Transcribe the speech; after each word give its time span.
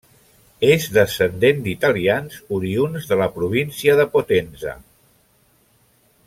És 0.75 0.85
descendent 0.95 1.59
d'italians, 1.67 2.39
oriünds 2.57 3.05
de 3.13 3.19
la 3.21 3.29
província 3.37 3.99
de 4.01 4.09
Potenza. 4.17 4.75